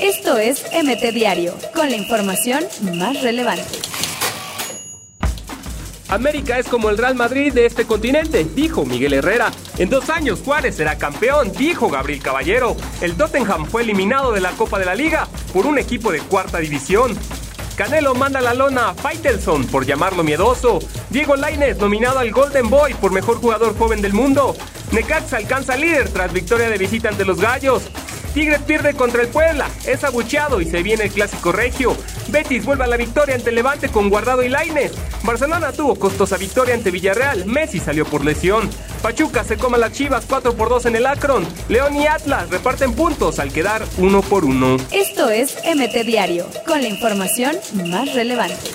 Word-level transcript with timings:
Esto 0.00 0.38
es 0.38 0.64
MT 0.72 1.12
Diario, 1.12 1.54
con 1.74 1.90
la 1.90 1.96
información 1.96 2.64
más 2.94 3.22
relevante. 3.22 3.78
América 6.08 6.58
es 6.58 6.66
como 6.66 6.88
el 6.88 6.96
Real 6.96 7.14
Madrid 7.14 7.52
de 7.52 7.66
este 7.66 7.84
continente, 7.84 8.46
dijo 8.54 8.86
Miguel 8.86 9.12
Herrera. 9.12 9.50
En 9.76 9.90
dos 9.90 10.08
años 10.08 10.40
Juárez 10.42 10.76
será 10.76 10.96
campeón, 10.96 11.52
dijo 11.52 11.90
Gabriel 11.90 12.22
Caballero. 12.22 12.76
El 13.02 13.14
Tottenham 13.14 13.66
fue 13.66 13.82
eliminado 13.82 14.32
de 14.32 14.40
la 14.40 14.52
Copa 14.52 14.78
de 14.78 14.86
la 14.86 14.94
Liga 14.94 15.28
por 15.52 15.66
un 15.66 15.78
equipo 15.78 16.10
de 16.10 16.20
cuarta 16.20 16.58
división. 16.58 17.16
Canelo 17.76 18.14
manda 18.14 18.40
la 18.40 18.54
lona 18.54 18.88
a 18.88 18.94
Faitelson 18.94 19.66
por 19.66 19.84
llamarlo 19.84 20.24
miedoso. 20.24 20.78
Diego 21.10 21.36
Lainez 21.36 21.76
nominado 21.76 22.18
al 22.18 22.32
Golden 22.32 22.70
Boy 22.70 22.94
por 22.94 23.12
mejor 23.12 23.36
jugador 23.36 23.76
joven 23.76 24.00
del 24.00 24.14
mundo. 24.14 24.56
Necaxa 24.90 25.36
alcanza 25.36 25.76
líder 25.76 26.08
tras 26.08 26.32
victoria 26.32 26.70
de 26.70 26.78
visita 26.78 27.10
ante 27.10 27.26
los 27.26 27.38
Gallos. 27.38 27.82
Tigres 28.38 28.62
pierde 28.62 28.94
contra 28.94 29.22
el 29.22 29.26
Puebla, 29.26 29.68
es 29.84 30.04
abucheado 30.04 30.60
y 30.60 30.64
se 30.64 30.80
viene 30.84 31.02
el 31.02 31.10
clásico 31.10 31.50
regio. 31.50 31.96
Betis 32.28 32.64
vuelve 32.64 32.84
a 32.84 32.86
la 32.86 32.96
victoria 32.96 33.34
ante 33.34 33.50
Levante 33.50 33.88
con 33.88 34.08
Guardado 34.08 34.44
y 34.44 34.48
Laines. 34.48 34.92
Barcelona 35.24 35.72
tuvo 35.72 35.96
costosa 35.96 36.36
victoria 36.36 36.74
ante 36.74 36.92
Villarreal, 36.92 37.46
Messi 37.46 37.80
salió 37.80 38.04
por 38.04 38.24
lesión. 38.24 38.70
Pachuca 39.02 39.42
se 39.42 39.56
come 39.56 39.76
las 39.76 39.90
Chivas 39.90 40.24
4 40.28 40.54
por 40.54 40.68
2 40.68 40.86
en 40.86 40.94
el 40.94 41.06
Akron. 41.06 41.44
León 41.68 41.96
y 41.96 42.06
Atlas 42.06 42.48
reparten 42.48 42.92
puntos 42.92 43.40
al 43.40 43.52
quedar 43.52 43.84
uno 43.96 44.22
por 44.22 44.44
uno. 44.44 44.76
Esto 44.92 45.30
es 45.30 45.56
MT 45.64 46.06
Diario, 46.06 46.46
con 46.64 46.80
la 46.80 46.86
información 46.86 47.56
más 47.86 48.14
relevante. 48.14 48.70